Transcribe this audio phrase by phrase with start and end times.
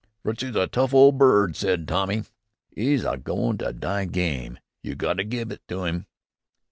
[0.23, 2.23] "Fritzie's a tough old bird," said Tommy.
[2.75, 6.07] "'E's a go'n' to die game, you got to give it to 'im."